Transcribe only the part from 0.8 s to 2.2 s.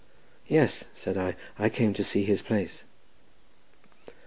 said I; "I came to